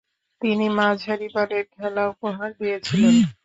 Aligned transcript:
তিনি 0.41 0.65
মাঝারীমানের 0.77 1.65
খেলা 1.73 2.03
উপহার 2.13 2.49
দিয়েছিলেন। 2.59 3.15